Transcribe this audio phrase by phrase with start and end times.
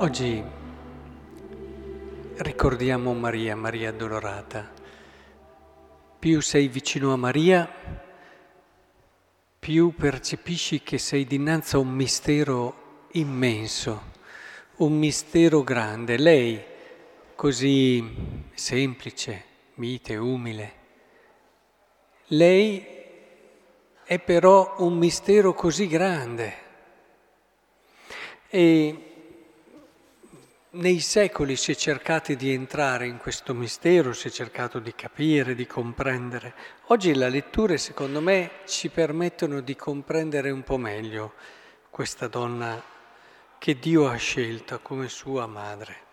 [0.00, 0.40] Oggi
[2.36, 4.70] ricordiamo Maria, Maria addolorata.
[6.20, 7.68] Più sei vicino a Maria,
[9.58, 14.12] più percepisci che sei dinanzi a un mistero immenso,
[14.76, 16.16] un mistero grande.
[16.16, 16.62] Lei,
[17.34, 20.72] così semplice, mite, umile,
[22.26, 22.86] lei
[24.04, 26.66] è però un mistero così grande.
[28.48, 29.02] E
[30.78, 35.56] nei secoli si è cercato di entrare in questo mistero, si è cercato di capire,
[35.56, 36.54] di comprendere.
[36.86, 41.32] Oggi le letture, secondo me, ci permettono di comprendere un po' meglio
[41.90, 42.80] questa donna
[43.58, 46.06] che Dio ha scelta come sua madre.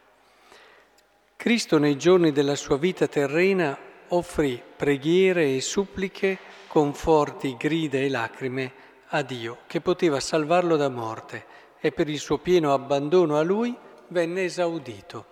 [1.36, 3.78] Cristo nei giorni della sua vita terrena
[4.10, 8.74] offrì preghiere e suppliche con forti grida e lacrime
[9.10, 11.46] a Dio, che poteva salvarlo da morte,
[11.80, 13.78] e per il suo pieno abbandono a Lui
[14.08, 15.26] venne esaudito.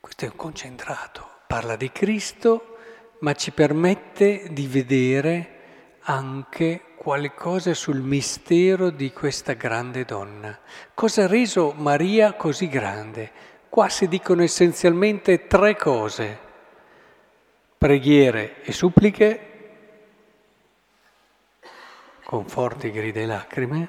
[0.00, 2.76] Questo è un concentrato, parla di Cristo,
[3.20, 10.58] ma ci permette di vedere anche qualcosa sul mistero di questa grande donna.
[10.94, 13.30] Cosa ha reso Maria così grande?
[13.68, 16.46] Qua si dicono essenzialmente tre cose.
[17.76, 19.40] Preghiere e suppliche,
[22.24, 23.88] con forti grida e lacrime,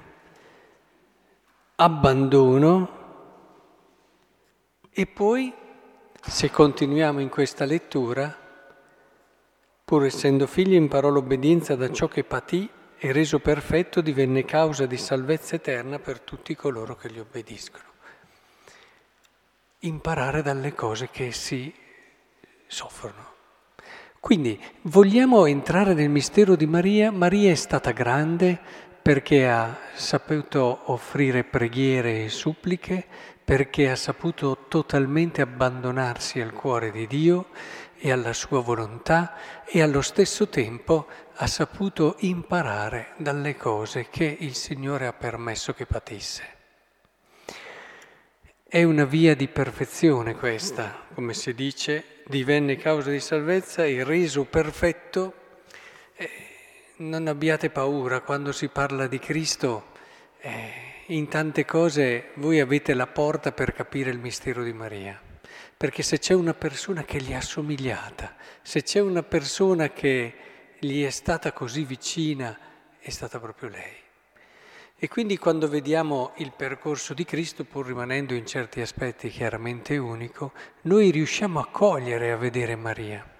[1.81, 2.97] abbandono
[4.91, 5.53] e poi,
[6.21, 8.35] se continuiamo in questa lettura,
[9.85, 14.97] pur essendo figlio imparò l'obbedienza da ciò che patì e reso perfetto divenne causa di
[14.97, 17.85] salvezza eterna per tutti coloro che gli obbediscono.
[19.79, 21.73] Imparare dalle cose che si
[22.67, 23.27] soffrono.
[24.19, 27.09] Quindi vogliamo entrare nel mistero di Maria.
[27.09, 28.59] Maria è stata grande,
[29.09, 33.03] perché ha saputo offrire preghiere e suppliche,
[33.43, 37.47] perché ha saputo totalmente abbandonarsi al cuore di Dio
[37.97, 39.33] e alla sua volontà
[39.65, 45.87] e allo stesso tempo ha saputo imparare dalle cose che il Signore ha permesso che
[45.87, 46.43] patisse.
[48.63, 54.43] È una via di perfezione questa, come si dice, divenne causa di salvezza e reso
[54.43, 55.33] perfetto.
[56.13, 56.48] Eh,
[56.99, 59.91] non abbiate paura quando si parla di Cristo.
[60.39, 60.71] Eh,
[61.07, 65.19] in tante cose voi avete la porta per capire il mistero di Maria.
[65.77, 70.33] Perché se c'è una persona che gli è assomigliata, se c'è una persona che
[70.77, 72.57] gli è stata così vicina,
[72.99, 73.95] è stata proprio lei.
[74.97, 80.51] E quindi quando vediamo il percorso di Cristo, pur rimanendo in certi aspetti chiaramente unico,
[80.81, 83.38] noi riusciamo a cogliere, a vedere Maria.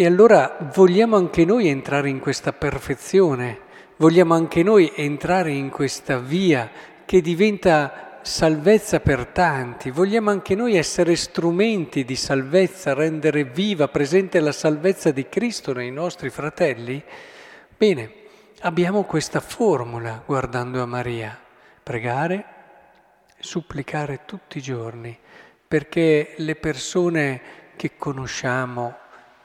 [0.00, 3.60] E allora vogliamo anche noi entrare in questa perfezione,
[3.98, 6.70] vogliamo anche noi entrare in questa via
[7.04, 14.40] che diventa salvezza per tanti, vogliamo anche noi essere strumenti di salvezza, rendere viva, presente
[14.40, 17.04] la salvezza di Cristo nei nostri fratelli?
[17.76, 18.10] Bene,
[18.60, 21.38] abbiamo questa formula guardando a Maria,
[21.82, 22.44] pregare,
[23.38, 25.14] supplicare tutti i giorni,
[25.68, 27.40] perché le persone
[27.76, 28.99] che conosciamo,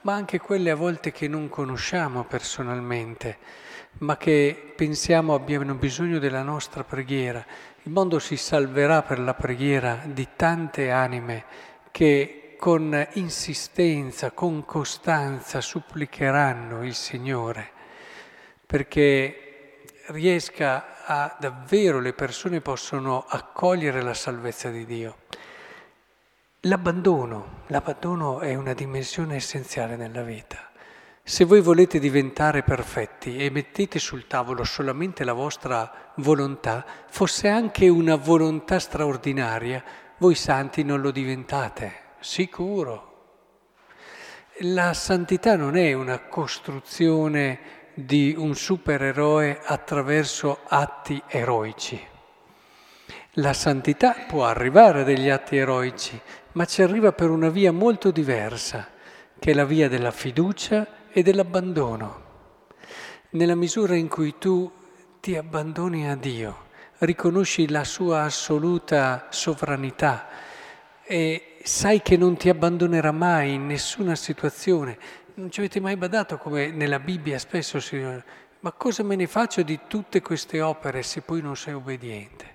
[0.06, 3.38] ma anche quelle a volte che non conosciamo personalmente,
[4.00, 7.44] ma che pensiamo abbiano bisogno della nostra preghiera.
[7.82, 11.46] Il mondo si salverà per la preghiera di tante anime
[11.90, 17.72] che con insistenza, con costanza supplicheranno il Signore,
[18.64, 25.18] perché riesca a davvero le persone possono accogliere la salvezza di Dio.
[26.66, 30.72] L'abbandono, l'abbandono è una dimensione essenziale nella vita.
[31.22, 37.88] Se voi volete diventare perfetti e mettete sul tavolo solamente la vostra volontà, fosse anche
[37.88, 39.84] una volontà straordinaria,
[40.18, 43.13] voi santi non lo diventate, sicuro.
[44.62, 47.60] La santità non è una costruzione
[47.94, 52.13] di un supereroe attraverso atti eroici.
[53.40, 56.18] La santità può arrivare a degli atti eroici,
[56.54, 58.88] ma ci arriva per una via molto diversa,
[59.38, 62.24] che è la via della fiducia e dell'abbandono.
[63.32, 64.72] Nella misura in cui tu
[65.20, 66.68] ti abbandoni a Dio,
[67.00, 70.30] riconosci la sua assoluta sovranità
[71.04, 74.98] e sai che non ti abbandonerà mai in nessuna situazione.
[75.34, 78.02] Non ci avete mai badato come nella Bibbia spesso si
[78.62, 82.55] ma cosa me ne faccio di tutte queste opere se poi non sei obbediente?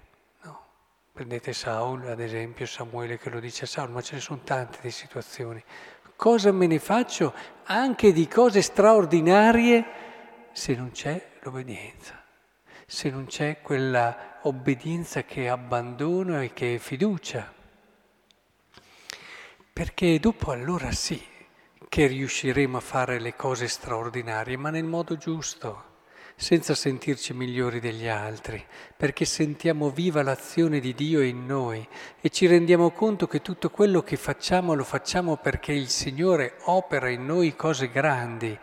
[1.21, 4.79] Prendete Saul, ad esempio, Samuele che lo dice a Saul, ma ce ne sono tante
[4.81, 5.63] di situazioni.
[6.17, 7.35] Cosa me ne faccio
[7.65, 9.85] anche di cose straordinarie
[10.51, 12.25] se non c'è l'obbedienza?
[12.87, 17.53] se non c'è quella obbedienza che è abbandono e che è fiducia.
[19.75, 21.23] Perché dopo allora sì
[21.87, 25.90] che riusciremo a fare le cose straordinarie, ma nel modo giusto
[26.37, 28.65] senza sentirci migliori degli altri,
[28.97, 31.87] perché sentiamo viva l'azione di Dio in noi
[32.21, 37.09] e ci rendiamo conto che tutto quello che facciamo lo facciamo perché il Signore opera
[37.09, 38.59] in noi cose grandi.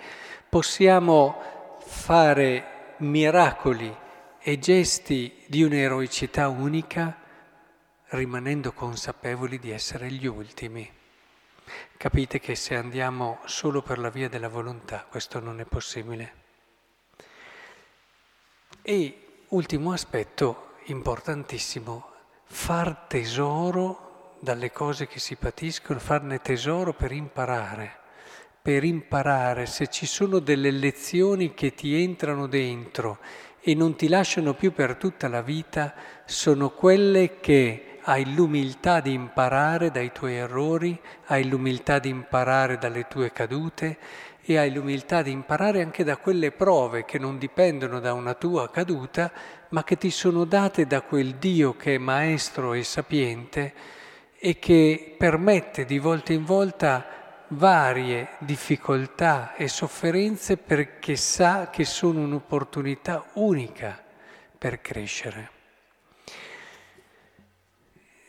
[0.49, 3.95] Possiamo fare miracoli
[4.39, 7.17] e gesti di un'eroicità unica
[8.09, 10.89] rimanendo consapevoli di essere gli ultimi.
[11.97, 16.46] Capite che se andiamo solo per la via della volontà questo non è possibile.
[18.89, 22.05] E ultimo aspetto importantissimo,
[22.45, 27.97] far tesoro dalle cose che si patiscono, farne tesoro per imparare,
[28.61, 29.65] per imparare.
[29.65, 33.17] Se ci sono delle lezioni che ti entrano dentro
[33.59, 35.93] e non ti lasciano più per tutta la vita,
[36.23, 43.05] sono quelle che hai l'umiltà di imparare dai tuoi errori, hai l'umiltà di imparare dalle
[43.09, 43.97] tue cadute
[44.49, 48.69] e hai l'umiltà di imparare anche da quelle prove che non dipendono da una tua
[48.69, 49.29] caduta,
[49.69, 53.73] ma che ti sono date da quel Dio che è maestro e sapiente
[54.39, 62.21] e che permette di volta in volta varie difficoltà e sofferenze perché sa che sono
[62.21, 64.01] un'opportunità unica
[64.57, 65.51] per crescere.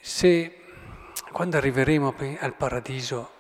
[0.01, 0.53] Se
[1.31, 3.31] quando arriveremo al paradiso,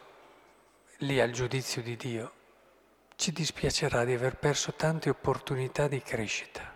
[0.98, 2.32] lì al giudizio di Dio,
[3.19, 6.73] ci dispiacerà di aver perso tante opportunità di crescita,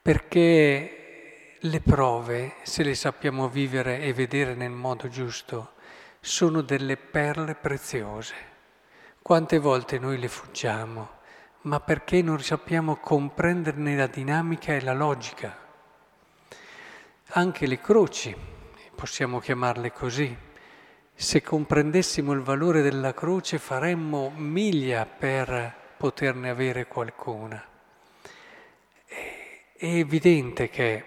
[0.00, 5.72] perché le prove, se le sappiamo vivere e vedere nel modo giusto,
[6.20, 8.34] sono delle perle preziose.
[9.20, 11.10] Quante volte noi le fuggiamo,
[11.62, 15.58] ma perché non sappiamo comprenderne la dinamica e la logica.
[17.30, 18.32] Anche le croci,
[18.94, 20.36] possiamo chiamarle così,
[21.22, 27.64] se comprendessimo il valore della croce faremmo miglia per poterne avere qualcuna.
[29.06, 31.04] È evidente che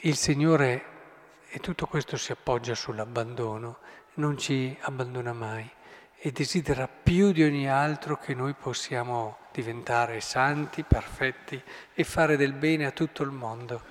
[0.00, 0.84] il Signore,
[1.50, 3.78] e tutto questo si appoggia sull'abbandono,
[4.14, 5.70] non ci abbandona mai
[6.24, 11.60] e desidera più di ogni altro che noi possiamo diventare santi, perfetti
[11.92, 13.82] e fare del bene a tutto il mondo.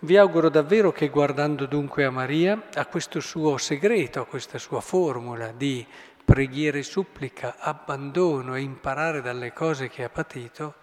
[0.00, 4.82] Vi auguro davvero che guardando dunque a Maria, a questo suo segreto, a questa sua
[4.82, 5.86] formula di
[6.22, 10.74] preghiera e supplica, abbandono e imparare dalle cose che ha patito,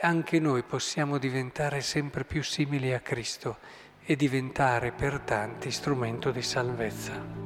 [0.00, 3.58] anche noi possiamo diventare sempre più simili a Cristo
[4.04, 7.45] e diventare per tanti strumento di salvezza.